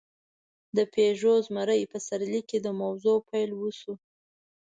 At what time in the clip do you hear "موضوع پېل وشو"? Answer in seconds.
2.81-3.93